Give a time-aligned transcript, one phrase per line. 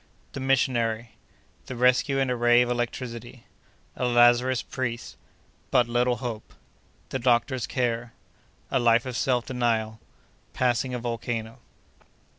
[0.33, 9.05] —The Missionary.—The Rescue in a Ray of Electricity.—A Lazarist Priest.—But little Hope.—The Doctor's Care.—A Life
[9.05, 11.59] of Self Denial.—Passing a Volcano.